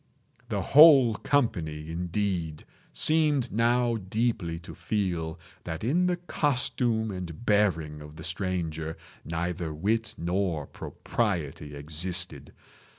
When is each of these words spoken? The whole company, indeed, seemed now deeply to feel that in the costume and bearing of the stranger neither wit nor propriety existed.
The 0.49 0.63
whole 0.63 1.13
company, 1.13 1.91
indeed, 1.91 2.65
seemed 2.91 3.51
now 3.51 3.97
deeply 3.97 4.57
to 4.57 4.73
feel 4.73 5.39
that 5.63 5.83
in 5.83 6.07
the 6.07 6.17
costume 6.17 7.11
and 7.11 7.45
bearing 7.45 8.01
of 8.01 8.15
the 8.15 8.23
stranger 8.23 8.97
neither 9.23 9.71
wit 9.71 10.15
nor 10.17 10.65
propriety 10.65 11.75
existed. 11.75 12.51